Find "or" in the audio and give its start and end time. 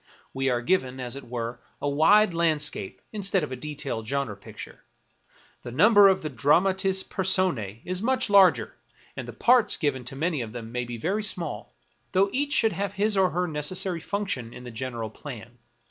13.15-13.29